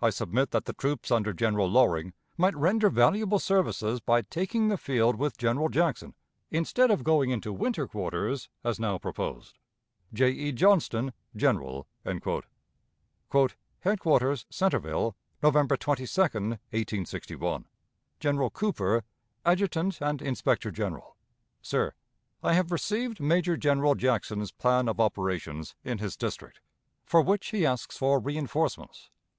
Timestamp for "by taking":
4.00-4.68